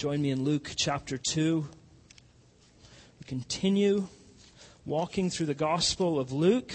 [0.00, 1.60] Join me in Luke chapter 2.
[1.60, 4.08] We continue
[4.86, 6.72] walking through the Gospel of Luke.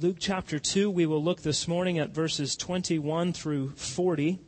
[0.00, 4.40] Luke chapter 2, we will look this morning at verses 21 through 40.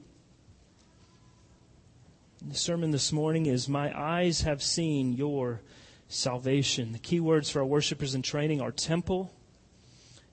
[2.49, 5.61] The sermon this morning is My Eyes Have Seen Your
[6.09, 6.91] Salvation.
[6.91, 9.33] The key words for our worshipers in training are temple,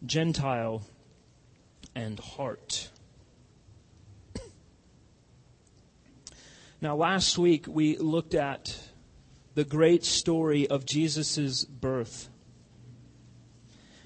[0.03, 0.81] Gentile,
[1.93, 2.89] and heart.
[6.81, 8.75] Now, last week we looked at
[9.53, 12.27] the great story of Jesus' birth.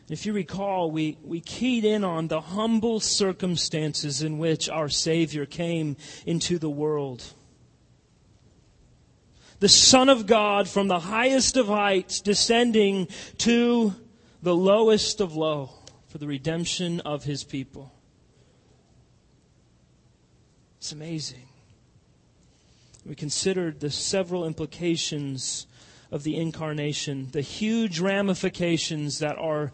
[0.10, 5.46] If you recall, we, we keyed in on the humble circumstances in which our Savior
[5.46, 7.24] came into the world.
[9.62, 13.08] The Son of God from the highest of heights descending
[13.40, 13.96] to
[14.44, 15.70] the lowest of low
[16.08, 17.94] for the redemption of His people.
[20.78, 21.48] It's amazing
[23.06, 25.68] we considered the several implications
[26.12, 29.72] of the incarnation, the huge ramifications that are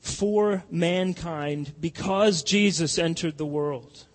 [0.00, 4.06] for mankind because Jesus entered the world.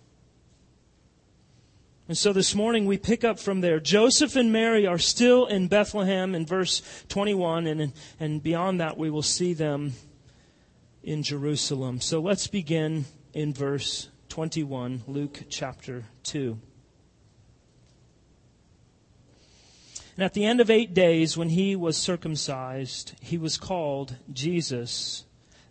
[2.08, 3.82] And so this morning we pick up from there.
[3.82, 9.10] Joseph and Mary are still in Bethlehem in verse 21, and, and beyond that we
[9.10, 9.94] will see them
[11.04, 12.00] in Jerusalem.
[12.00, 16.58] So let's begin in verse 21, Luke chapter 2.
[20.18, 25.26] And at the end of eight days, when he was circumcised, he was called Jesus,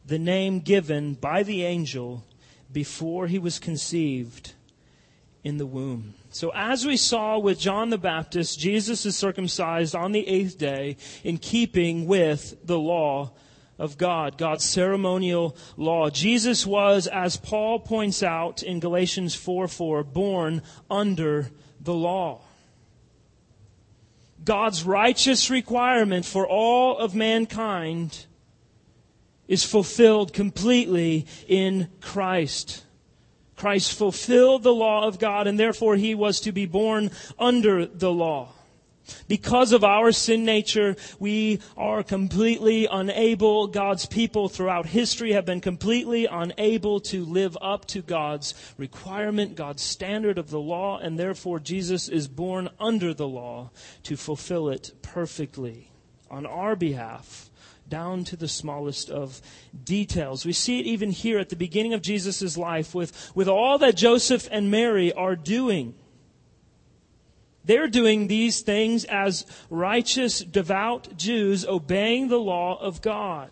[0.04, 2.24] the name given by the angel
[2.72, 4.52] before he was conceived
[5.42, 6.14] in the womb.
[6.30, 10.96] So, as we saw with John the Baptist, Jesus is circumcised on the eighth day
[11.24, 13.32] in keeping with the law
[13.80, 16.08] of God, God's ceremonial law.
[16.08, 22.45] Jesus was, as Paul points out in Galatians 4 4, born under the law.
[24.46, 28.26] God's righteous requirement for all of mankind
[29.48, 32.84] is fulfilled completely in Christ.
[33.56, 38.12] Christ fulfilled the law of God and therefore he was to be born under the
[38.12, 38.52] law.
[39.28, 45.60] Because of our sin nature, we are completely unable, God's people throughout history have been
[45.60, 51.58] completely unable to live up to God's requirement, God's standard of the law, and therefore
[51.58, 53.70] Jesus is born under the law
[54.04, 55.90] to fulfill it perfectly
[56.30, 57.50] on our behalf
[57.88, 59.40] down to the smallest of
[59.84, 60.44] details.
[60.44, 63.96] We see it even here at the beginning of Jesus' life with, with all that
[63.96, 65.94] Joseph and Mary are doing.
[67.66, 73.50] They're doing these things as righteous, devout Jews obeying the law of God.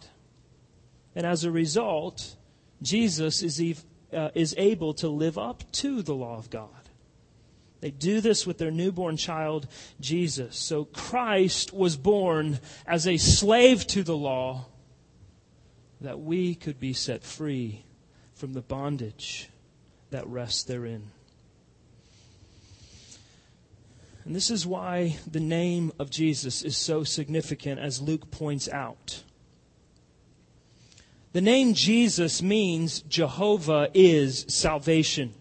[1.16, 2.36] And as a result,
[2.80, 3.82] Jesus is,
[4.12, 6.68] uh, is able to live up to the law of God.
[7.80, 9.66] They do this with their newborn child,
[10.00, 10.56] Jesus.
[10.56, 14.66] So Christ was born as a slave to the law
[16.00, 17.84] that we could be set free
[18.32, 19.50] from the bondage
[20.10, 21.10] that rests therein.
[24.24, 29.22] And this is why the name of Jesus is so significant, as Luke points out.
[31.32, 35.34] The name Jesus means Jehovah is salvation.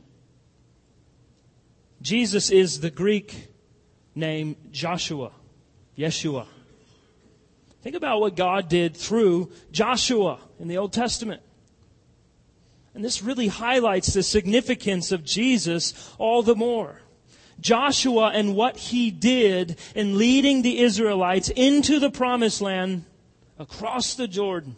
[2.02, 3.48] Jesus is the Greek
[4.16, 5.32] name Joshua,
[5.98, 6.46] Yeshua.
[7.84, 11.42] Think about what God did through Joshua in the Old Testament.
[12.94, 17.03] And this really highlights the significance of Jesus all the more.
[17.64, 23.06] Joshua and what he did in leading the Israelites into the promised land
[23.58, 24.76] across the Jordan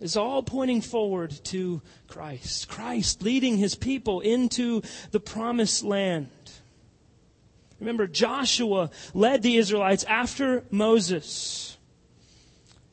[0.00, 2.68] is all pointing forward to Christ.
[2.68, 6.28] Christ leading his people into the promised land.
[7.78, 11.76] Remember, Joshua led the Israelites after Moses.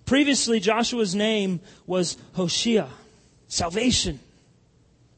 [0.06, 2.88] Previously, Joshua's name was Hoshea,
[3.48, 4.20] salvation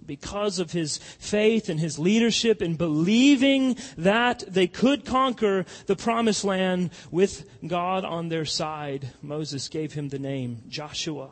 [0.08, 6.44] because of his faith and his leadership in believing that they could conquer the promised
[6.44, 11.30] land with God on their side, Moses gave him the name Joshua.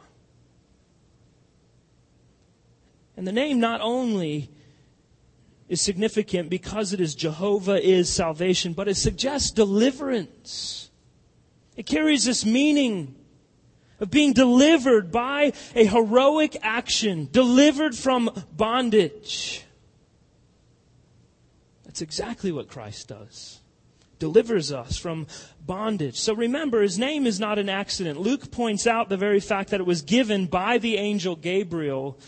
[3.16, 4.50] And the name not only
[5.69, 10.90] is significant because it is Jehovah is salvation, but it suggests deliverance.
[11.76, 13.16] It carries this meaning
[14.04, 19.64] of being delivered by a heroic action, delivered from bondage.
[21.86, 23.62] That's exactly what Christ does.
[24.20, 25.26] Delivers us from
[25.66, 26.20] bondage.
[26.20, 28.20] So remember, his name is not an accident.
[28.20, 32.20] Luke points out the very fact that it was given by the angel Gabriel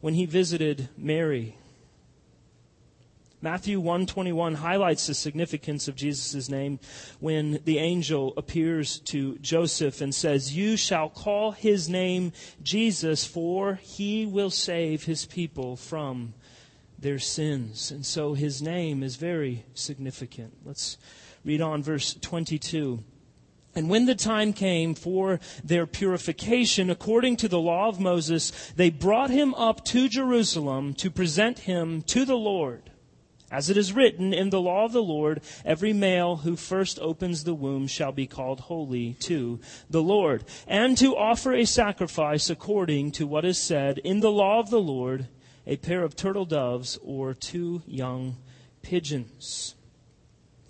[0.00, 1.56] when he visited Mary.
[3.44, 6.78] Matthew 121 highlights the significance of Jesus' name
[7.18, 13.80] when the angel appears to Joseph and says, You shall call his name Jesus, for
[13.82, 16.34] he will save his people from
[16.96, 17.90] their sins.
[17.90, 20.54] And so his name is very significant.
[20.64, 20.96] Let's
[21.44, 23.02] read on verse 22.
[23.74, 28.90] And when the time came for their purification, according to the law of Moses, they
[28.90, 32.91] brought him up to Jerusalem to present him to the Lord.
[33.52, 37.44] As it is written in the law of the Lord, every male who first opens
[37.44, 39.60] the womb shall be called holy to
[39.90, 40.44] the Lord.
[40.66, 44.80] And to offer a sacrifice according to what is said in the law of the
[44.80, 45.28] Lord,
[45.66, 48.38] a pair of turtle doves or two young
[48.80, 49.74] pigeons.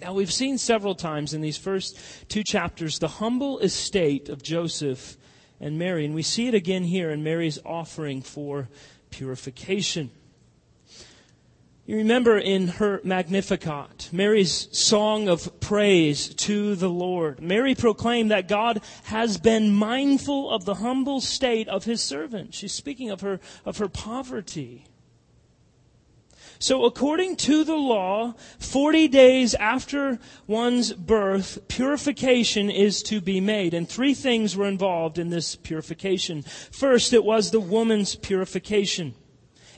[0.00, 1.96] Now, we've seen several times in these first
[2.28, 5.16] two chapters the humble estate of Joseph
[5.60, 8.68] and Mary, and we see it again here in Mary's offering for
[9.10, 10.10] purification.
[11.92, 17.42] You remember in her Magnificat, Mary's song of praise to the Lord.
[17.42, 22.54] Mary proclaimed that God has been mindful of the humble state of his servant.
[22.54, 24.86] She's speaking of her, of her poverty.
[26.58, 33.74] So according to the law, 40 days after one's birth, purification is to be made.
[33.74, 36.40] And three things were involved in this purification.
[36.40, 39.14] First, it was the woman's purification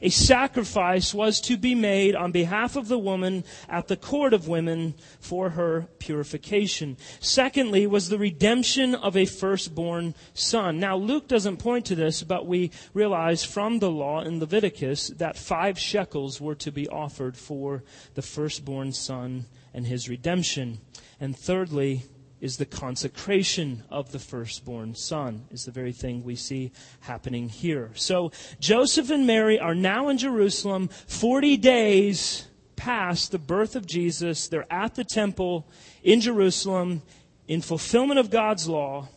[0.05, 4.47] a sacrifice was to be made on behalf of the woman at the court of
[4.47, 6.99] women for her purification.
[7.21, 10.79] Secondly, was the redemption of a firstborn son.
[10.79, 15.39] Now, Luke doesn't point to this, but we realize from the law in Leviticus that
[15.39, 20.81] five shekels were to be offered for the firstborn son and his redemption.
[21.19, 22.03] And thirdly,
[22.44, 26.70] is the consecration of the firstborn son, is the very thing we see
[27.00, 27.91] happening here.
[27.94, 32.46] So Joseph and Mary are now in Jerusalem 40 days
[32.76, 34.46] past the birth of Jesus.
[34.46, 35.67] They're at the temple
[36.02, 37.00] in Jerusalem
[37.49, 39.08] in fulfillment of God's law.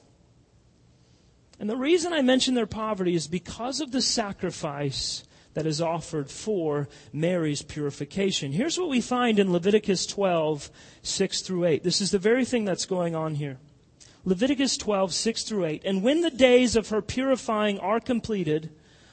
[1.59, 5.25] And the reason I mention their poverty is because of the sacrifice
[5.57, 8.51] that is offered for Mary's purification.
[8.51, 10.69] Here's what we find in Leviticus 12,
[11.01, 11.83] 6 through 8.
[11.83, 13.57] This is the very thing that's going on here.
[14.23, 15.81] Leviticus 12, 6 through 8.
[15.83, 18.69] And when the days of her purifying are completed,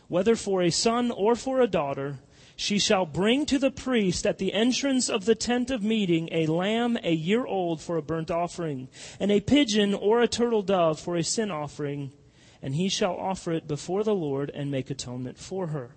[0.08, 2.19] whether for a son or for a daughter,
[2.56, 6.44] she shall bring to the priest at the entrance of the tent of meeting a
[6.44, 8.88] lamb a year old for a burnt offering,
[9.19, 12.12] and a pigeon or a turtle dove for a sin offering,
[12.61, 15.93] and he shall offer it before the Lord and make atonement for her.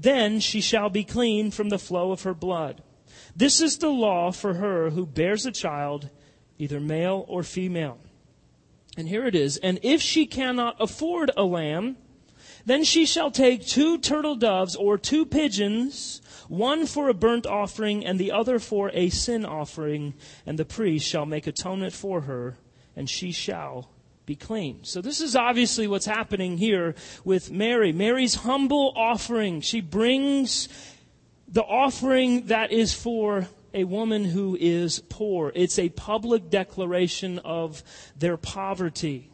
[0.00, 2.82] Then she shall be clean from the flow of her blood.
[3.36, 6.08] This is the law for her who bears a child,
[6.58, 7.98] either male or female.
[8.96, 9.58] And here it is.
[9.58, 11.98] And if she cannot afford a lamb,
[12.64, 18.04] then she shall take two turtle doves or two pigeons, one for a burnt offering
[18.04, 20.14] and the other for a sin offering,
[20.46, 22.56] and the priest shall make atonement for her,
[22.96, 23.90] and she shall
[24.30, 24.78] be clean.
[24.84, 26.94] So this is obviously what's happening here
[27.24, 27.92] with Mary.
[27.92, 29.60] Mary's humble offering.
[29.60, 30.68] She brings
[31.48, 35.50] the offering that is for a woman who is poor.
[35.56, 37.82] It's a public declaration of
[38.16, 39.32] their poverty.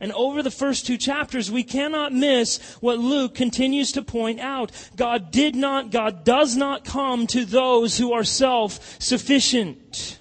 [0.00, 4.72] And over the first two chapters, we cannot miss what Luke continues to point out.
[4.96, 10.18] God did not, God does not come to those who are self-sufficient.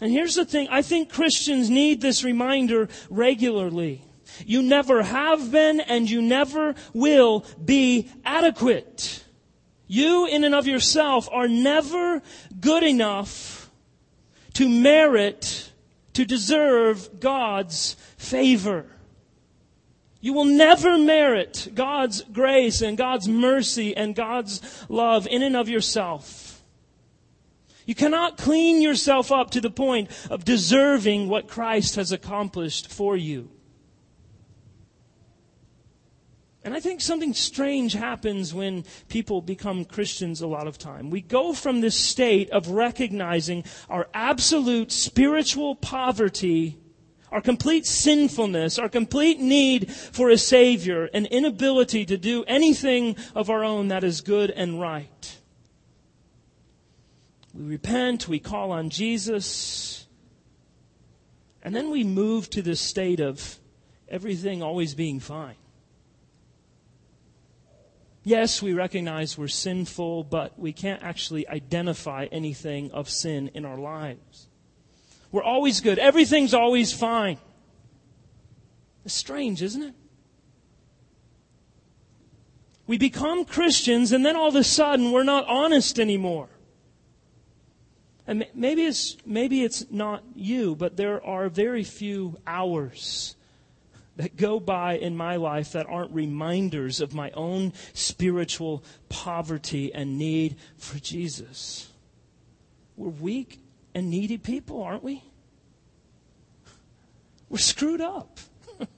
[0.00, 4.02] And here's the thing I think Christians need this reminder regularly.
[4.46, 9.24] You never have been and you never will be adequate.
[9.86, 12.22] You, in and of yourself, are never
[12.60, 13.70] good enough
[14.54, 15.72] to merit,
[16.12, 18.86] to deserve God's favor.
[20.20, 25.68] You will never merit God's grace and God's mercy and God's love in and of
[25.68, 26.47] yourself.
[27.88, 33.16] You cannot clean yourself up to the point of deserving what Christ has accomplished for
[33.16, 33.48] you.
[36.62, 41.08] And I think something strange happens when people become Christians a lot of time.
[41.08, 46.78] We go from this state of recognizing our absolute spiritual poverty,
[47.32, 53.48] our complete sinfulness, our complete need for a Savior, an inability to do anything of
[53.48, 55.37] our own that is good and right.
[57.58, 60.06] We repent, we call on Jesus,
[61.60, 63.58] and then we move to this state of
[64.08, 65.56] everything always being fine.
[68.22, 73.76] Yes, we recognize we're sinful, but we can't actually identify anything of sin in our
[73.76, 74.46] lives.
[75.32, 75.98] We're always good.
[75.98, 77.38] Everything's always fine.
[79.04, 79.94] It's strange, isn't it?
[82.86, 86.50] We become Christians and then all of a sudden we're not honest anymore.
[88.28, 93.34] And maybe it's, maybe it's not you, but there are very few hours
[94.16, 100.18] that go by in my life that aren't reminders of my own spiritual poverty and
[100.18, 101.90] need for Jesus.
[102.98, 103.60] We're weak
[103.94, 105.24] and needy people, aren't we?
[107.48, 108.38] We're screwed up.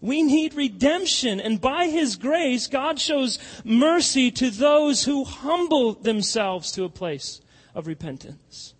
[0.00, 1.40] We need redemption.
[1.40, 7.40] And by His grace, God shows mercy to those who humble themselves to a place
[7.74, 8.74] of repentance.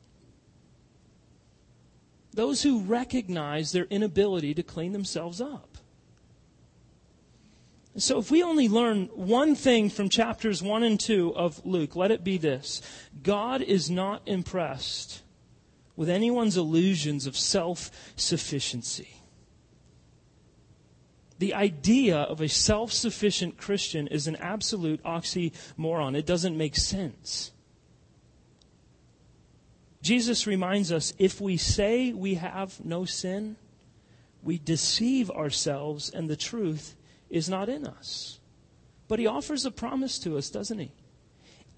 [2.32, 5.78] Those who recognize their inability to clean themselves up.
[7.96, 12.10] So, if we only learn one thing from chapters 1 and 2 of Luke, let
[12.10, 12.82] it be this
[13.22, 15.22] God is not impressed
[15.94, 19.20] with anyone's illusions of self sufficiency.
[21.38, 26.16] The idea of a self sufficient Christian is an absolute oxymoron.
[26.16, 27.52] It doesn't make sense.
[30.04, 33.56] Jesus reminds us if we say we have no sin,
[34.42, 36.94] we deceive ourselves and the truth
[37.30, 38.38] is not in us.
[39.08, 40.92] But he offers a promise to us, doesn't he?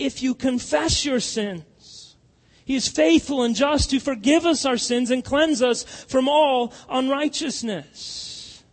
[0.00, 2.16] If you confess your sins,
[2.64, 6.72] he is faithful and just to forgive us our sins and cleanse us from all
[6.88, 8.64] unrighteousness.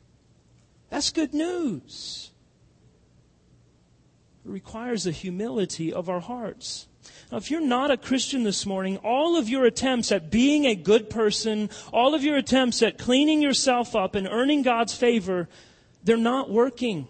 [0.89, 2.31] That's good news.
[4.43, 6.88] It requires a humility of our hearts.
[7.33, 10.75] Now, if you're not a Christian this morning, all of your attempts at being a
[10.75, 15.49] good person, all of your attempts at cleaning yourself up and earning God's favor,
[16.03, 17.07] they're not working.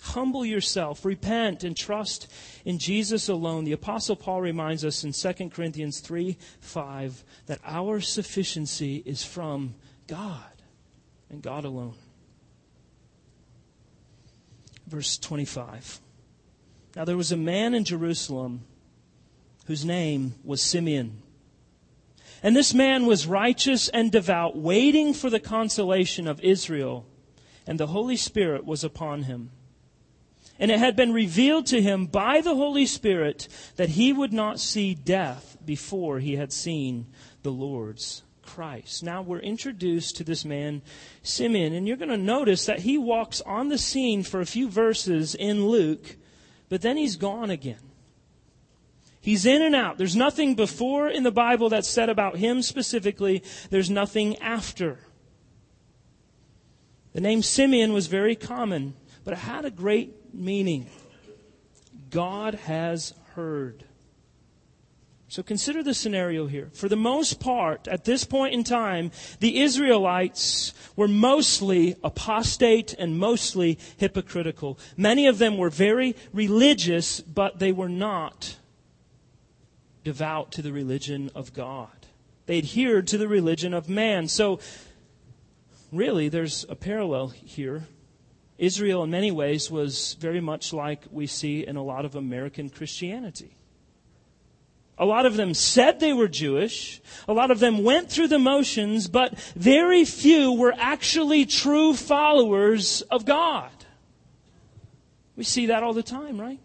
[0.00, 2.26] Humble yourself, repent, and trust
[2.64, 3.62] in Jesus alone.
[3.62, 9.76] The Apostle Paul reminds us in 2 Corinthians 3 5 that our sufficiency is from
[10.08, 10.42] God
[11.30, 11.94] and God alone
[14.88, 16.00] verse 25.
[16.98, 18.64] Now there was a man in Jerusalem
[19.66, 21.22] whose name was Simeon.
[22.42, 27.06] And this man was righteous and devout, waiting for the consolation of Israel,
[27.68, 29.52] and the Holy Spirit was upon him.
[30.58, 34.58] And it had been revealed to him by the Holy Spirit that he would not
[34.58, 37.06] see death before he had seen
[37.44, 39.04] the Lord's Christ.
[39.04, 40.82] Now we're introduced to this man,
[41.22, 44.68] Simeon, and you're going to notice that he walks on the scene for a few
[44.68, 46.16] verses in Luke,
[46.68, 47.80] but then he's gone again.
[49.20, 49.98] He's in and out.
[49.98, 53.42] There's nothing before in the Bible that's said about him specifically.
[53.70, 55.00] There's nothing after.
[57.12, 58.94] The name Simeon was very common,
[59.24, 60.88] but it had a great meaning.
[62.10, 63.84] God has heard.
[65.30, 66.70] So consider the scenario here.
[66.72, 73.18] For the most part, at this point in time, the Israelites were mostly apostate and
[73.18, 74.78] mostly hypocritical.
[74.96, 78.56] Many of them were very religious, but they were not
[80.02, 81.90] devout to the religion of God.
[82.46, 84.28] They adhered to the religion of man.
[84.28, 84.60] So,
[85.92, 87.86] really, there's a parallel here.
[88.56, 92.70] Israel, in many ways, was very much like we see in a lot of American
[92.70, 93.57] Christianity.
[94.98, 97.00] A lot of them said they were Jewish.
[97.28, 103.02] A lot of them went through the motions, but very few were actually true followers
[103.02, 103.70] of God.
[105.36, 106.58] We see that all the time, right?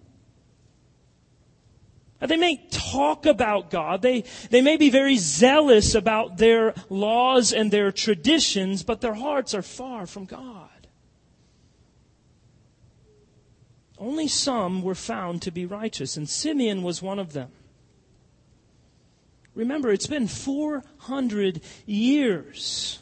[2.20, 4.02] They may talk about God.
[4.02, 9.54] They, they may be very zealous about their laws and their traditions, but their hearts
[9.54, 10.70] are far from God.
[13.98, 17.52] Only some were found to be righteous, and Simeon was one of them.
[19.56, 23.00] Remember, it's been 400 years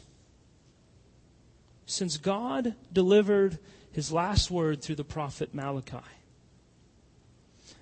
[1.86, 3.58] since God delivered
[3.92, 5.98] his last word through the prophet Malachi.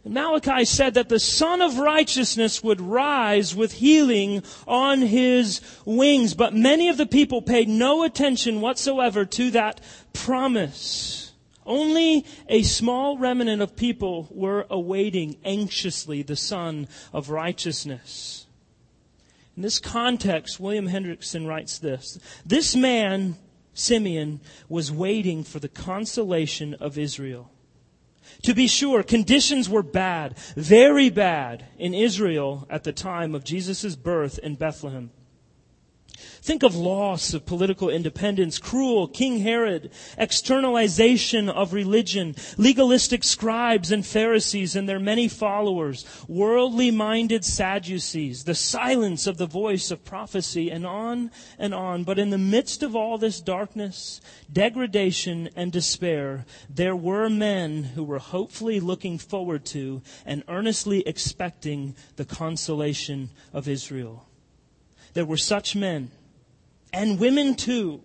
[0.04, 6.34] And Malachi said that the Sun of Righteousness would rise with healing on his wings,
[6.34, 9.80] but many of the people paid no attention whatsoever to that
[10.12, 11.32] promise.
[11.66, 18.46] Only a small remnant of people were awaiting anxiously the Sun of Righteousness.
[19.60, 23.36] In this context, William Hendriksen writes this This man,
[23.74, 24.40] Simeon,
[24.70, 27.52] was waiting for the consolation of Israel.
[28.44, 33.96] To be sure, conditions were bad, very bad, in Israel at the time of Jesus'
[33.96, 35.10] birth in Bethlehem.
[36.42, 44.06] Think of loss of political independence, cruel King Herod, externalization of religion, legalistic scribes and
[44.06, 50.70] Pharisees and their many followers, worldly minded Sadducees, the silence of the voice of prophecy,
[50.70, 52.04] and on and on.
[52.04, 58.02] But in the midst of all this darkness, degradation, and despair, there were men who
[58.02, 64.26] were hopefully looking forward to and earnestly expecting the consolation of Israel.
[65.12, 66.10] There were such men,
[66.92, 68.02] and women too.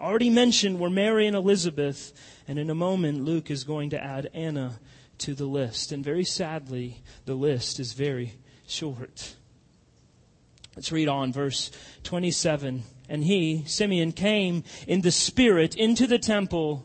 [0.00, 2.12] Already mentioned were Mary and Elizabeth,
[2.48, 4.78] and in a moment Luke is going to add Anna
[5.18, 5.92] to the list.
[5.92, 8.34] And very sadly, the list is very
[8.66, 9.34] short.
[10.76, 11.70] Let's read on, verse
[12.02, 12.82] 27.
[13.08, 16.84] And he, Simeon, came in the Spirit into the temple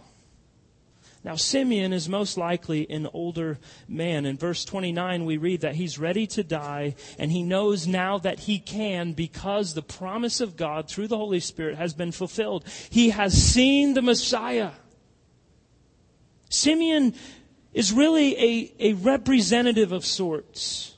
[1.23, 4.25] Now, Simeon is most likely an older man.
[4.25, 8.39] In verse 29, we read that he's ready to die, and he knows now that
[8.39, 12.65] he can because the promise of God through the Holy Spirit has been fulfilled.
[12.89, 14.71] He has seen the Messiah.
[16.49, 17.13] Simeon
[17.71, 20.97] is really a, a representative of sorts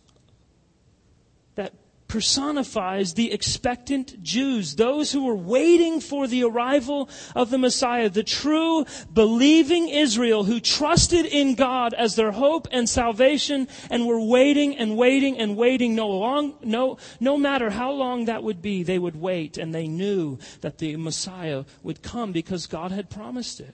[2.13, 8.21] personifies the expectant Jews, those who were waiting for the arrival of the Messiah, the
[8.21, 14.77] true believing Israel who trusted in God as their hope and salvation and were waiting
[14.77, 18.99] and waiting and waiting no long, no, no matter how long that would be, they
[18.99, 23.73] would wait and they knew that the Messiah would come because God had promised it.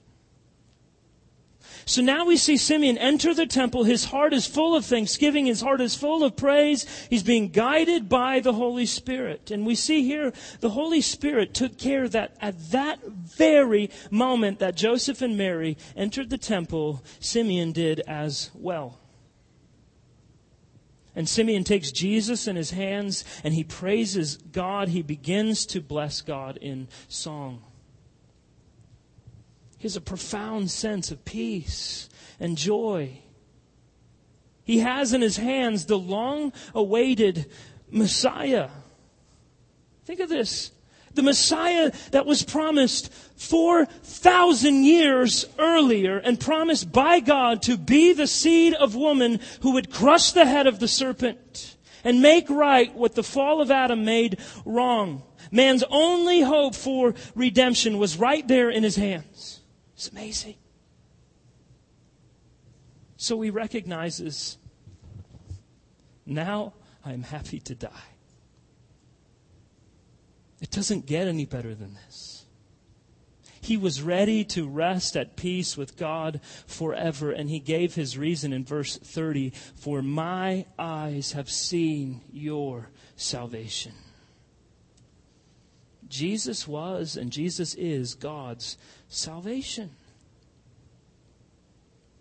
[1.90, 3.84] So now we see Simeon enter the temple.
[3.84, 5.48] His heart is full of thanksgiving.
[5.48, 6.86] His heart is full of praise.
[7.10, 9.50] He's being guided by the Holy Spirit.
[9.50, 14.76] And we see here the Holy Spirit took care that at that very moment that
[14.76, 19.00] Joseph and Mary entered the temple, Simeon did as well.
[21.16, 24.90] And Simeon takes Jesus in his hands and he praises God.
[24.90, 27.64] He begins to bless God in song.
[29.80, 33.20] He has a profound sense of peace and joy.
[34.66, 37.50] He has in his hands the long awaited
[37.90, 38.70] Messiah.
[40.04, 40.72] Think of this.
[41.14, 48.28] The Messiah that was promised 4,000 years earlier and promised by God to be the
[48.28, 53.16] seed of woman who would crush the head of the serpent and make right what
[53.16, 55.24] the fall of Adam made wrong.
[55.52, 59.59] Man's only hope for redemption was right there in his hands.
[60.00, 60.56] It's amazing.
[63.18, 64.58] So he recognizes
[66.26, 66.72] now
[67.04, 68.08] I'm happy to die.
[70.62, 72.46] It doesn't get any better than this.
[73.60, 78.54] He was ready to rest at peace with God forever, and he gave his reason
[78.54, 83.92] in verse 30 For my eyes have seen your salvation.
[86.10, 89.92] Jesus was and Jesus is God's salvation.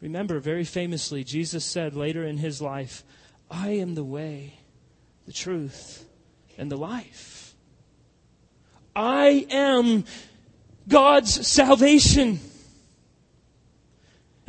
[0.01, 3.03] Remember, very famously, Jesus said later in his life,
[3.51, 4.55] I am the way,
[5.27, 6.05] the truth,
[6.57, 7.55] and the life.
[8.95, 10.05] I am
[10.87, 12.41] God's salvation.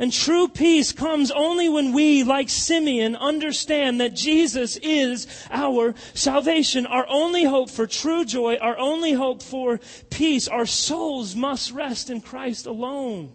[0.00, 6.86] And true peace comes only when we, like Simeon, understand that Jesus is our salvation.
[6.86, 10.48] Our only hope for true joy, our only hope for peace.
[10.48, 13.32] Our souls must rest in Christ alone.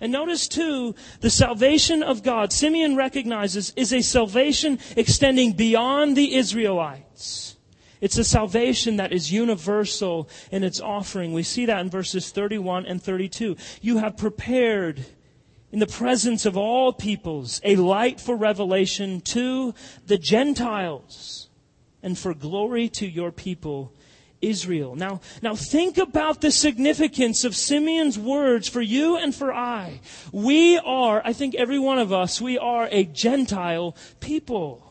[0.00, 6.36] And notice too, the salvation of God, Simeon recognizes, is a salvation extending beyond the
[6.36, 7.56] Israelites.
[8.02, 11.32] It's a salvation that is universal in its offering.
[11.32, 13.56] We see that in verses 31 and 32.
[13.80, 15.06] You have prepared
[15.70, 19.72] in the presence of all peoples a light for revelation to
[20.04, 21.48] the Gentiles
[22.02, 23.94] and for glory to your people
[24.42, 24.96] Israel.
[24.96, 30.00] Now, now think about the significance of Simeon's words for you and for I.
[30.32, 34.81] We are, I think every one of us, we are a Gentile people.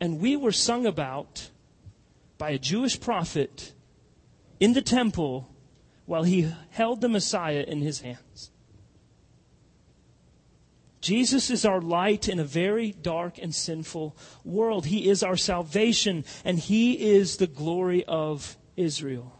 [0.00, 1.50] And we were sung about
[2.38, 3.72] by a Jewish prophet
[4.60, 5.48] in the temple
[6.04, 8.50] while he held the Messiah in his hands.
[11.06, 14.86] Jesus is our light in a very dark and sinful world.
[14.86, 19.32] He is our salvation, and He is the glory of Israel.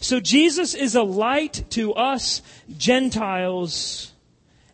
[0.00, 2.42] So Jesus is a light to us
[2.76, 4.12] Gentiles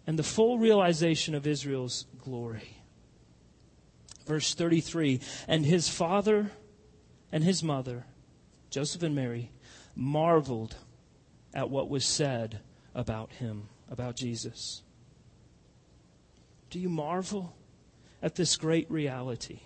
[0.07, 2.74] and the full realization of Israel's glory.
[4.27, 6.51] Verse 33 And his father
[7.33, 8.07] and his mother,
[8.71, 9.51] Joseph and Mary,
[9.95, 10.77] marveled
[11.53, 12.61] at what was said
[12.95, 14.83] about him, about Jesus.
[16.71, 17.55] Do you marvel
[18.23, 19.61] at this great reality?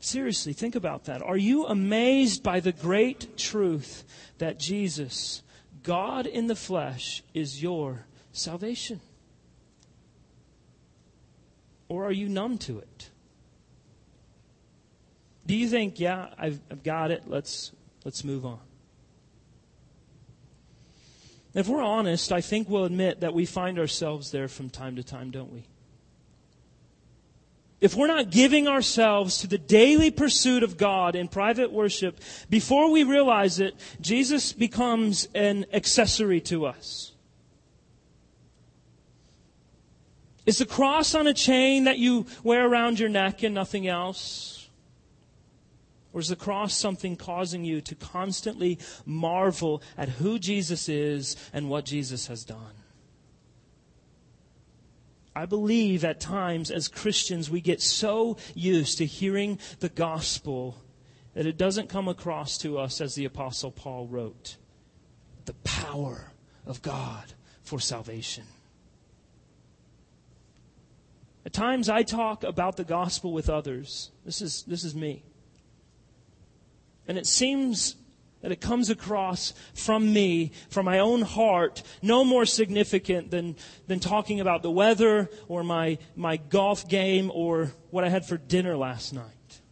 [0.00, 1.22] Seriously, think about that.
[1.22, 4.04] Are you amazed by the great truth
[4.38, 5.42] that Jesus,
[5.82, 9.00] God in the flesh, is your salvation?
[11.88, 13.10] Or are you numb to it?
[15.46, 17.72] Do you think, yeah, I've, I've got it, let's,
[18.04, 18.60] let's move on?
[21.54, 25.02] If we're honest, I think we'll admit that we find ourselves there from time to
[25.02, 25.64] time, don't we?
[27.80, 32.20] If we're not giving ourselves to the daily pursuit of God in private worship,
[32.50, 37.12] before we realize it, Jesus becomes an accessory to us.
[40.48, 44.70] Is the cross on a chain that you wear around your neck and nothing else?
[46.14, 51.68] Or is the cross something causing you to constantly marvel at who Jesus is and
[51.68, 52.72] what Jesus has done?
[55.36, 60.78] I believe at times as Christians we get so used to hearing the gospel
[61.34, 64.56] that it doesn't come across to us as the Apostle Paul wrote
[65.44, 66.32] the power
[66.64, 68.44] of God for salvation.
[71.48, 74.10] At times I talk about the gospel with others.
[74.22, 75.24] This is, this is me.
[77.06, 77.96] And it seems
[78.42, 83.56] that it comes across from me, from my own heart, no more significant than,
[83.86, 88.36] than talking about the weather or my, my golf game or what I had for
[88.36, 89.62] dinner last night.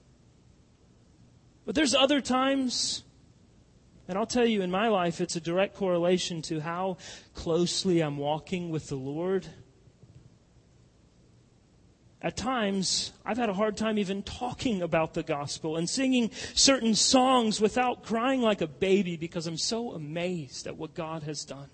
[1.67, 3.05] But there's other times,
[4.09, 6.97] and I'll tell you in my life, it's a direct correlation to how
[7.35, 9.47] closely I'm walking with the Lord
[12.23, 16.95] at times, I've had a hard time even talking about the gospel and singing certain
[16.95, 21.69] songs without crying like a baby because I'm so amazed at what God has done.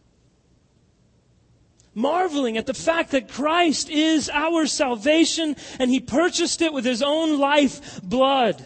[1.95, 7.03] Marveling at the fact that Christ is our salvation and He purchased it with His
[7.03, 8.65] own life blood.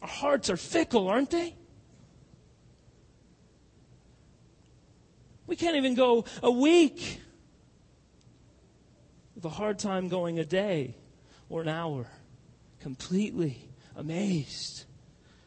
[0.00, 1.56] Our hearts are fickle, aren't they?
[5.48, 7.22] We can't even go a week
[9.38, 10.96] have a hard time going a day
[11.48, 12.08] or an hour
[12.80, 14.84] completely amazed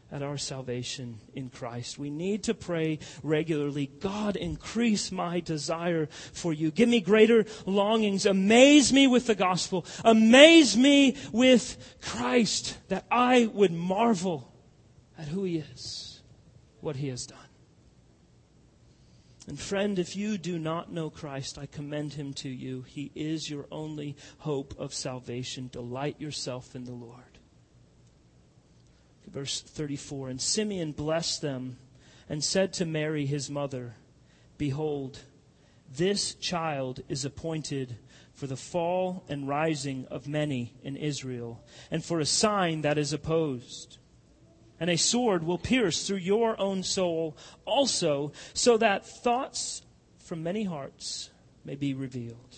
[0.09, 1.99] at our salvation in Christ.
[1.99, 3.87] We need to pray regularly.
[3.99, 6.71] God, increase my desire for you.
[6.71, 8.25] Give me greater longings.
[8.25, 9.85] Amaze me with the gospel.
[10.05, 14.53] Amaze me with Christ that I would marvel
[15.17, 16.21] at who he is,
[16.79, 17.39] what he has done.
[19.47, 22.83] And friend, if you do not know Christ, I commend him to you.
[22.83, 25.69] He is your only hope of salvation.
[25.71, 27.23] Delight yourself in the Lord.
[29.27, 31.77] Verse 34 And Simeon blessed them
[32.29, 33.95] and said to Mary, his mother,
[34.57, 35.19] Behold,
[35.89, 37.97] this child is appointed
[38.33, 43.11] for the fall and rising of many in Israel, and for a sign that is
[43.11, 43.97] opposed
[44.81, 49.83] and a sword will pierce through your own soul also, so that thoughts
[50.17, 51.29] from many hearts
[51.63, 52.57] may be revealed.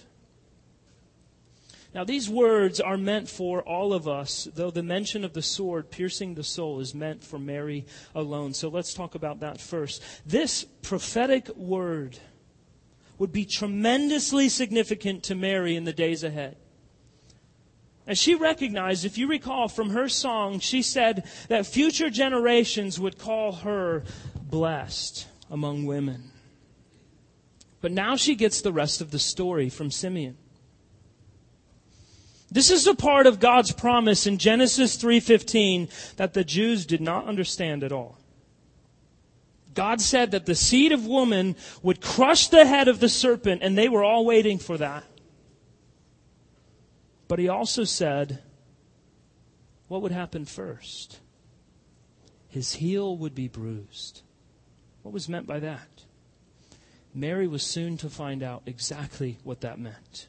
[1.93, 5.91] Now, these words are meant for all of us, though the mention of the sword
[5.91, 8.53] piercing the soul is meant for Mary alone.
[8.53, 10.01] So let's talk about that first.
[10.25, 12.17] This prophetic word
[13.17, 16.55] would be tremendously significant to Mary in the days ahead.
[18.05, 23.17] And she recognized, if you recall from her song, she said that future generations would
[23.17, 24.03] call her
[24.35, 26.31] blessed among women.
[27.79, 30.37] But now she gets the rest of the story from Simeon.
[32.51, 37.25] This is a part of God's promise in Genesis 3:15 that the Jews did not
[37.25, 38.19] understand at all.
[39.73, 43.75] God said that the seed of woman would crush the head of the serpent and
[43.75, 45.03] they were all waiting for that.
[47.33, 48.43] But he also said,
[49.87, 51.19] what would happen first?
[52.47, 54.21] His heel would be bruised.
[55.01, 56.03] What was meant by that?
[57.11, 60.27] Mary was soon to find out exactly what that meant.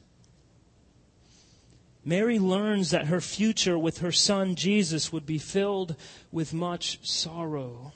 [2.03, 5.95] Mary learns that her future with her son Jesus would be filled
[6.31, 7.93] with much sorrow.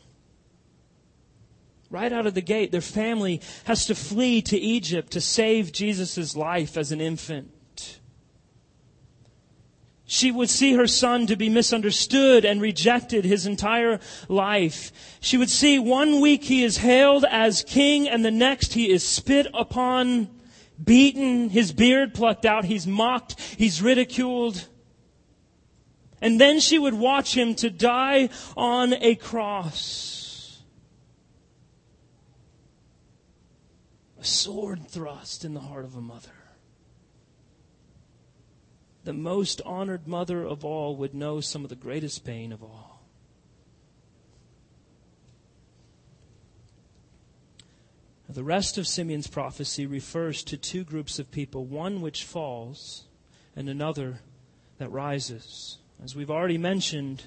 [1.90, 6.36] Right out of the gate, their family has to flee to Egypt to save Jesus'
[6.36, 7.56] life as an infant.
[10.12, 14.92] She would see her son to be misunderstood and rejected his entire life.
[15.20, 19.06] She would see one week he is hailed as king and the next he is
[19.08, 20.28] spit upon,
[20.84, 24.68] beaten, his beard plucked out, he's mocked, he's ridiculed.
[26.24, 30.64] And then she would watch him to die on a cross.
[34.20, 36.39] A sword thrust in the heart of a mother
[39.10, 43.02] the most honored mother of all would know some of the greatest pain of all.
[48.30, 53.06] The rest of Simeon's prophecy refers to two groups of people one which falls
[53.56, 54.20] and another
[54.78, 55.80] that rises.
[56.04, 57.24] As we've already mentioned,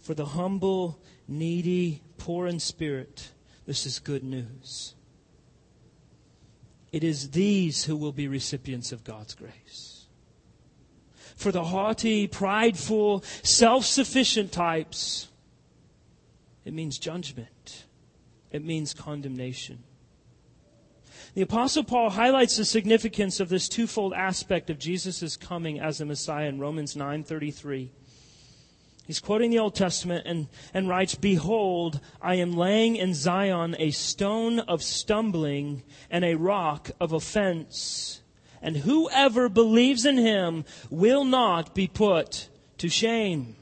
[0.00, 3.30] for the humble, needy, poor in spirit,
[3.64, 4.96] this is good news.
[6.90, 9.97] It is these who will be recipients of God's grace
[11.38, 15.28] for the haughty, prideful, self sufficient types,
[16.64, 17.84] it means judgment,
[18.50, 19.84] it means condemnation.
[21.34, 26.04] The Apostle Paul highlights the significance of this twofold aspect of Jesus' coming as a
[26.04, 27.90] Messiah in Romans 9:33.
[29.06, 33.90] He's quoting the Old Testament and, and writes, Behold, I am laying in Zion a
[33.92, 38.07] stone of stumbling and a rock of offense
[38.62, 43.56] and whoever believes in him will not be put to shame.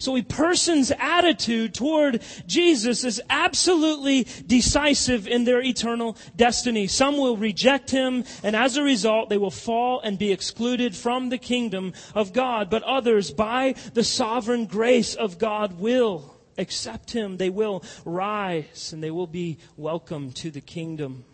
[0.00, 6.86] So a person's attitude toward Jesus is absolutely decisive in their eternal destiny.
[6.86, 11.28] Some will reject him, and as a result, they will fall and be excluded from
[11.28, 12.70] the kingdom of God.
[12.70, 17.36] But others, by the sovereign grace of God, will accept him.
[17.36, 21.26] They will rise, and they will be welcome to the kingdom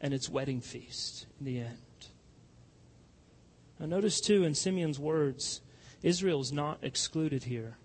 [0.00, 1.76] and its wedding feast in the end.
[3.78, 5.60] Now, notice too in Simeon's words,
[6.02, 7.76] Israel is not excluded here.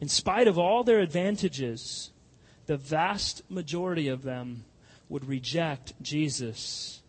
[0.00, 2.10] In spite of all their advantages,
[2.66, 4.64] the vast majority of them
[5.08, 7.02] would reject Jesus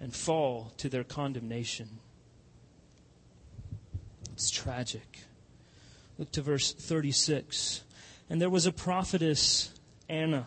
[0.00, 1.98] and fall to their condemnation.
[4.32, 5.20] It's tragic.
[6.18, 7.82] Look to verse 36.
[8.30, 9.72] And there was a prophetess,
[10.08, 10.46] Anna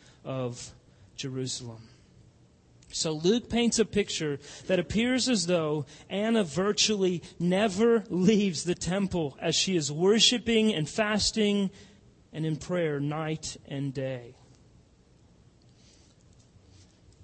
[0.23, 0.71] of
[1.15, 1.87] Jerusalem.
[2.93, 9.37] So Luke paints a picture that appears as though Anna virtually never leaves the temple
[9.39, 11.69] as she is worshiping and fasting
[12.33, 14.35] and in prayer night and day.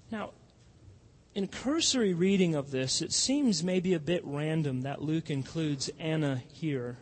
[0.10, 0.32] Now,
[1.36, 6.42] in cursory reading of this, it seems maybe a bit random that Luke includes Anna
[6.52, 6.98] here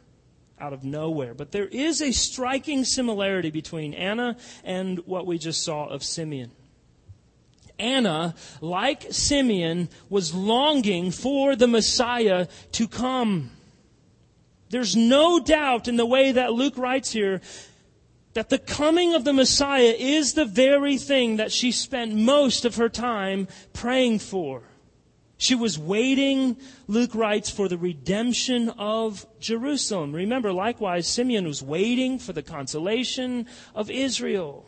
[0.60, 1.34] out of nowhere.
[1.34, 6.52] But there is a striking similarity between Anna and what we just saw of Simeon.
[7.78, 13.52] Anna, like Simeon, was longing for the Messiah to come.
[14.70, 17.42] There's no doubt in the way that Luke writes here
[18.34, 22.76] that the coming of the Messiah is the very thing that she spent most of
[22.76, 24.64] her time praying for.
[25.38, 30.14] She was waiting, Luke writes, for the redemption of Jerusalem.
[30.14, 34.66] Remember, likewise, Simeon was waiting for the consolation of Israel.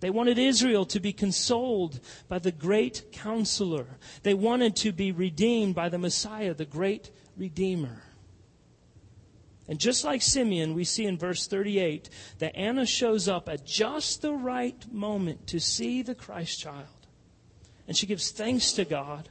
[0.00, 3.86] They wanted Israel to be consoled by the great counselor.
[4.24, 8.02] They wanted to be redeemed by the Messiah, the great Redeemer.
[9.68, 14.22] And just like Simeon, we see in verse 38 that Anna shows up at just
[14.22, 16.95] the right moment to see the Christ child
[17.86, 19.28] and she gives thanks to God.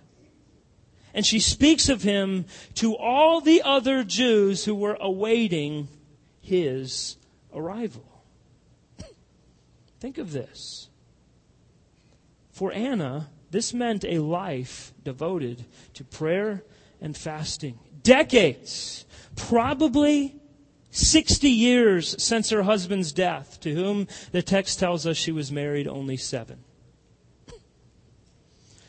[1.13, 5.87] And she speaks of him to all the other Jews who were awaiting
[6.41, 7.15] his
[7.53, 8.05] arrival.
[9.99, 10.89] Think of this.
[12.51, 15.63] For Anna, this meant a life devoted
[15.93, 16.63] to prayer
[16.99, 17.79] and fasting.
[18.03, 19.05] Decades,
[19.37, 20.35] probably
[20.91, 25.87] 60 years since her husband's death, to whom the text tells us she was married
[25.87, 26.64] only seven.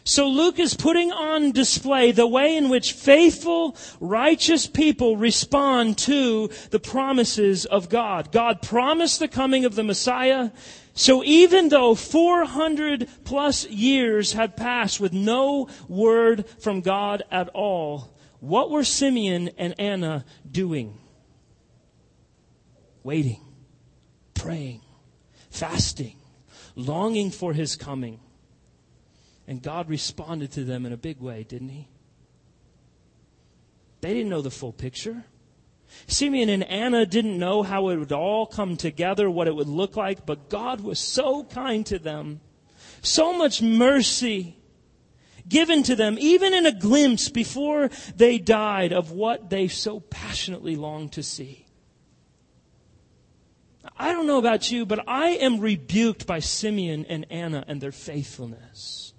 [0.06, 6.48] So Luke is putting on display the way in which faithful, righteous people respond to
[6.70, 8.30] the promises of God.
[8.30, 10.52] God promised the coming of the Messiah.
[10.94, 18.16] So even though 400 plus years had passed with no word from God at all,
[18.38, 20.96] what were Simeon and Anna doing?
[23.02, 23.40] Waiting,
[24.34, 24.82] praying,
[25.50, 26.16] fasting,
[26.76, 28.20] longing for his coming.
[29.48, 31.88] And God responded to them in a big way, didn't He?
[34.00, 35.24] They didn't know the full picture.
[36.06, 39.96] Simeon and Anna didn't know how it would all come together, what it would look
[39.96, 42.40] like, but God was so kind to them.
[43.02, 44.56] So much mercy
[45.48, 50.76] given to them, even in a glimpse before they died of what they so passionately
[50.76, 51.66] longed to see.
[53.96, 57.92] I don't know about you, but I am rebuked by Simeon and Anna and their
[57.92, 59.14] faithfulness.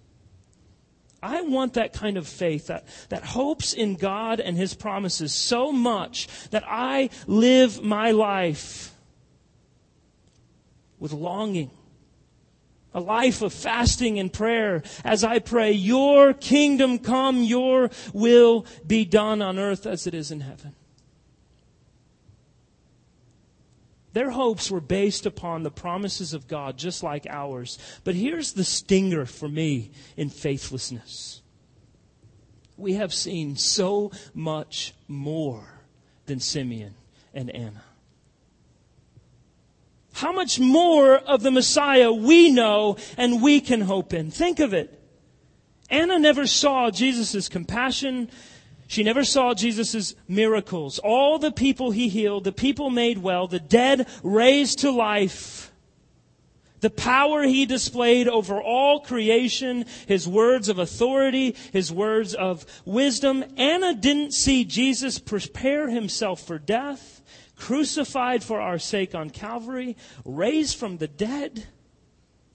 [1.21, 5.71] I want that kind of faith that, that hopes in God and His promises so
[5.71, 8.93] much that I live my life
[10.99, 11.71] with longing.
[12.93, 19.05] A life of fasting and prayer as I pray, Your kingdom come, Your will be
[19.05, 20.73] done on earth as it is in heaven.
[24.13, 27.77] Their hopes were based upon the promises of God, just like ours.
[28.03, 31.41] But here's the stinger for me in faithlessness.
[32.77, 35.81] We have seen so much more
[36.25, 36.95] than Simeon
[37.33, 37.83] and Anna.
[40.13, 44.31] How much more of the Messiah we know and we can hope in.
[44.31, 44.99] Think of it.
[45.89, 48.29] Anna never saw Jesus' compassion
[48.87, 50.97] she never saw Jesus' miracles.
[50.99, 55.71] All the people he healed, the people made well, the dead raised to life.
[56.79, 63.43] The power he displayed over all creation, his words of authority, his words of wisdom.
[63.57, 67.21] Anna didn't see Jesus prepare himself for death,
[67.55, 71.65] crucified for our sake on Calvary, raised from the dead.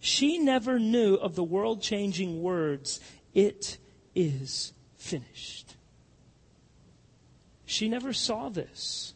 [0.01, 3.01] She never knew of the world changing words,
[3.35, 3.77] It
[4.15, 5.72] is finished.
[7.73, 9.15] She never saw this.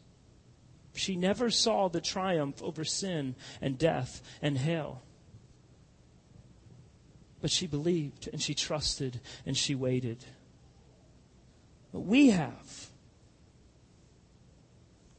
[0.94, 5.02] She never saw the triumph over sin and death and hell.
[7.42, 10.24] But she believed and she trusted and she waited.
[11.92, 12.88] But we have.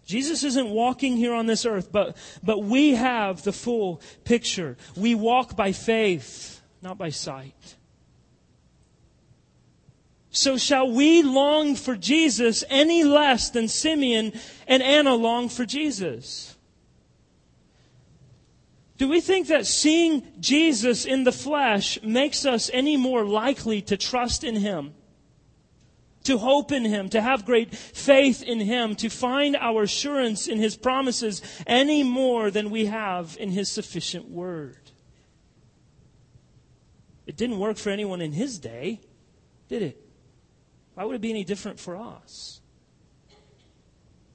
[0.04, 4.78] Jesus isn't walking here on this earth, but, but we have the full picture.
[4.96, 7.76] We walk by faith, not by sight.
[10.38, 14.34] So shall we long for Jesus any less than Simeon
[14.68, 16.56] and Anna long for Jesus?
[19.00, 23.98] Do we think that seeing Jesus in the flesh makes us any more likely to
[23.98, 24.94] trust in Him?
[26.26, 30.60] To hope in Him, to have great faith in Him, to find our assurance in
[30.60, 34.92] His promises any more than we have in His sufficient Word?
[37.26, 39.02] It didn't work for anyone in His day,
[39.68, 40.04] did it?
[40.98, 42.60] Why would it be any different for us?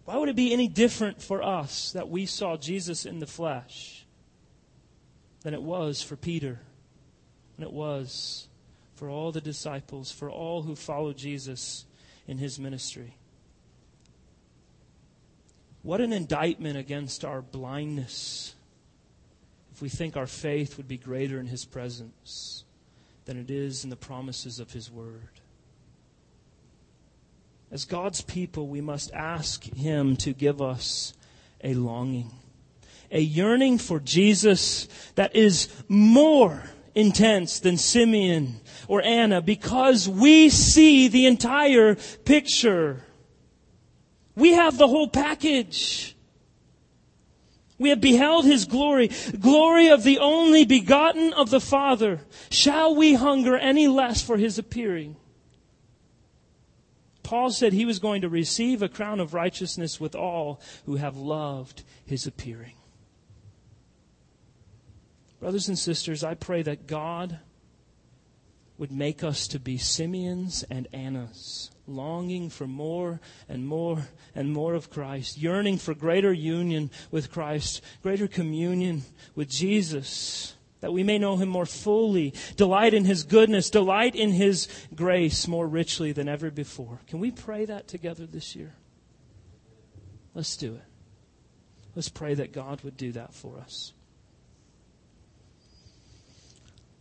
[0.05, 4.07] Why would it be any different for us that we saw Jesus in the flesh
[5.41, 6.61] than it was for Peter,
[7.57, 8.47] and it was
[8.95, 11.85] for all the disciples, for all who followed Jesus
[12.29, 13.17] in his ministry?
[15.83, 18.55] What an indictment against our blindness
[19.73, 22.63] if we think our faith would be greater in his presence
[23.25, 25.32] than it is in the promises of his word.
[27.73, 31.15] As God's people, we must ask Him to give us
[31.65, 32.31] a longing,
[33.11, 41.09] a yearning for Jesus that is more intense than Simeon or Anna because we see
[41.09, 41.95] the entire
[42.27, 43.05] picture.
[44.37, 46.15] We have the whole package.
[47.79, 52.21] We have beheld his glory, glory of the only begotten of the Father.
[52.51, 55.17] Shall we hunger any less for his appearing?
[57.33, 61.17] Paul said he was going to receive a crown of righteousness with all who have
[61.17, 62.75] loved his appearing.
[65.41, 67.39] Brothers and sisters, I pray that God
[68.77, 73.19] would make us to be Simeons and Annas, longing for more
[73.49, 79.49] and more and more of Christ, yearning for greater union with Christ, greater communion with
[79.49, 84.69] Jesus that we may know him more fully, delight in his goodness, delight in his
[84.95, 86.99] grace more richly than ever before.
[87.07, 88.75] Can we pray that together this year?
[90.35, 90.83] Let's do it.
[91.95, 93.93] Let's pray that God would do that for us.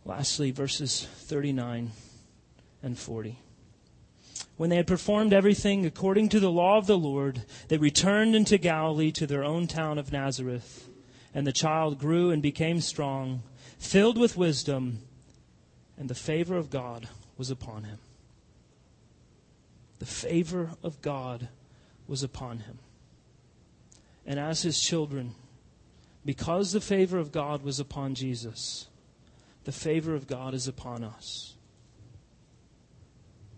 [0.04, 1.90] Lastly, verses 39
[2.84, 3.38] and 40.
[4.56, 8.58] When they had performed everything according to the law of the Lord, they returned into
[8.58, 10.88] Galilee to their own town of Nazareth.
[11.34, 13.42] And the child grew and became strong,
[13.82, 15.00] filled with wisdom,
[15.98, 17.98] and the favor of God was upon him.
[19.98, 21.48] The favor of God
[22.06, 22.78] was upon him.
[24.24, 25.34] And as his children,
[26.24, 28.86] because the favor of God was upon Jesus,
[29.64, 31.54] the favor of God is upon us.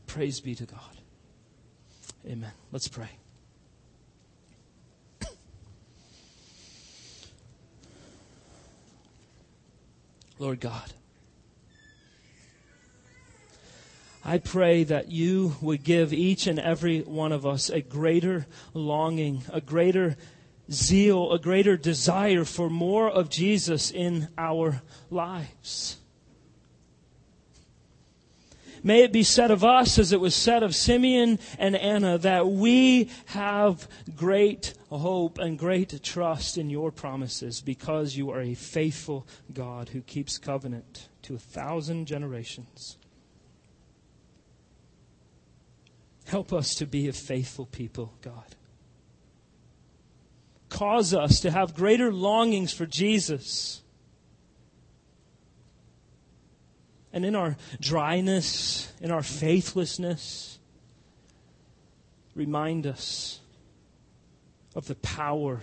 [0.06, 0.80] Praise be to God.
[2.26, 2.52] Amen.
[2.72, 3.10] Let's pray.
[10.38, 10.92] Lord God,
[14.24, 19.42] I pray that you would give each and every one of us a greater longing,
[19.52, 20.16] a greater
[20.70, 25.98] zeal, a greater desire for more of Jesus in our lives.
[28.86, 32.46] May it be said of us as it was said of Simeon and Anna that
[32.46, 39.26] we have great hope and great trust in your promises because you are a faithful
[39.50, 42.98] God who keeps covenant to a thousand generations.
[46.26, 48.54] Help us to be a faithful people, God.
[50.68, 53.80] Cause us to have greater longings for Jesus
[57.14, 60.58] and in our dryness, in our faithlessness,
[62.34, 63.38] remind us
[64.74, 65.60] of the power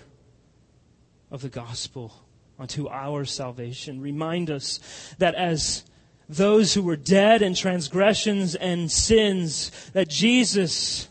[1.30, 2.14] of the gospel
[2.58, 4.00] unto our salvation.
[4.00, 4.80] Remind us
[5.18, 5.84] that as
[6.30, 11.10] those who were dead in transgressions and sins, that Jesus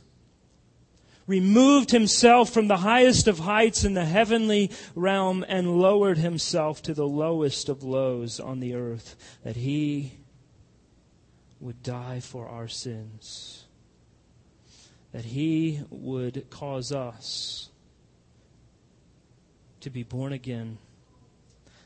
[1.27, 6.95] removed himself from the highest of heights in the heavenly realm and lowered himself to
[6.95, 10.20] the lowest of lows on the earth, that he
[11.61, 13.67] would die for our sins,
[15.13, 17.69] that he would cause us
[19.81, 20.79] to be born again,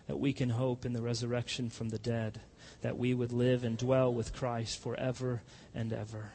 [0.06, 2.40] that we can hope in the resurrection from the dead,
[2.82, 5.42] that we would live and dwell with Christ forever
[5.74, 6.32] and ever.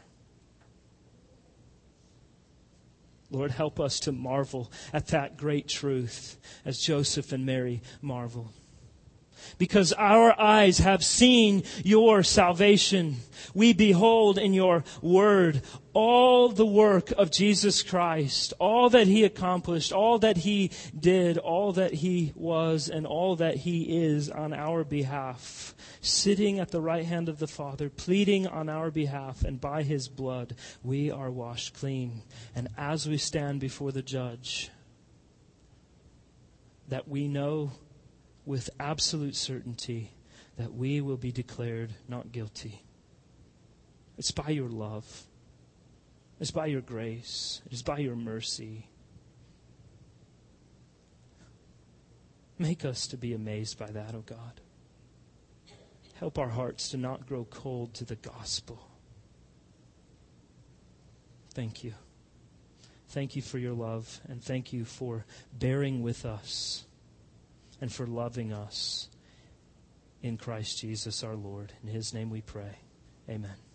[3.32, 8.52] Lord, help us to marvel at that great truth as Joseph and Mary marveled
[9.58, 13.18] because our eyes have seen your salvation.
[13.54, 15.62] We behold in your word
[15.94, 21.74] all the work of Jesus Christ, all that he accomplished, all that he did, all
[21.74, 27.06] that he was, and all that he is on our behalf, sitting at the right
[27.06, 31.74] hand of the Father, pleading on our behalf, and by his blood we are washed
[31.74, 32.22] clean.
[32.56, 34.70] And as we stand before the judge,
[36.88, 37.72] that we know
[38.50, 40.10] with absolute certainty
[40.58, 42.82] that we will be declared not guilty.
[44.18, 45.06] It's by your love,
[46.39, 48.88] it's by your grace, it is by your mercy.
[52.58, 54.62] Make us to be amazed by that, O oh God.
[56.16, 58.89] Help our hearts to not grow cold to the gospel.
[61.54, 61.93] Thank you.
[63.10, 65.24] Thank you for your love, and thank you for
[65.54, 66.86] bearing with us
[67.82, 69.09] and for loving us
[70.21, 71.73] in Christ Jesus our Lord.
[71.84, 72.77] In his name we pray.
[73.30, 73.68] Amen.